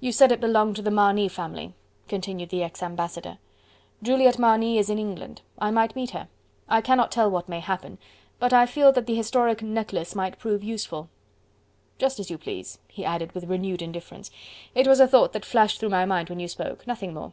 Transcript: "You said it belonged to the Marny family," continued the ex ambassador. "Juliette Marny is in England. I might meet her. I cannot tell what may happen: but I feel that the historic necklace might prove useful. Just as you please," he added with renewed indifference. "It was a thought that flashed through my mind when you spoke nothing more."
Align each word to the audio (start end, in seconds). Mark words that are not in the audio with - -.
"You 0.00 0.10
said 0.10 0.32
it 0.32 0.40
belonged 0.40 0.74
to 0.74 0.82
the 0.82 0.90
Marny 0.90 1.28
family," 1.28 1.76
continued 2.08 2.48
the 2.48 2.64
ex 2.64 2.82
ambassador. 2.82 3.38
"Juliette 4.02 4.40
Marny 4.40 4.76
is 4.76 4.90
in 4.90 4.98
England. 4.98 5.40
I 5.56 5.70
might 5.70 5.94
meet 5.94 6.10
her. 6.10 6.26
I 6.68 6.80
cannot 6.80 7.12
tell 7.12 7.30
what 7.30 7.48
may 7.48 7.60
happen: 7.60 7.98
but 8.40 8.52
I 8.52 8.66
feel 8.66 8.90
that 8.90 9.06
the 9.06 9.14
historic 9.14 9.62
necklace 9.62 10.16
might 10.16 10.40
prove 10.40 10.64
useful. 10.64 11.08
Just 11.96 12.18
as 12.18 12.28
you 12.28 12.38
please," 12.38 12.80
he 12.88 13.04
added 13.04 13.30
with 13.36 13.44
renewed 13.44 13.82
indifference. 13.82 14.32
"It 14.74 14.88
was 14.88 14.98
a 14.98 15.06
thought 15.06 15.32
that 15.32 15.44
flashed 15.44 15.78
through 15.78 15.90
my 15.90 16.06
mind 16.06 16.28
when 16.28 16.40
you 16.40 16.48
spoke 16.48 16.84
nothing 16.88 17.14
more." 17.14 17.32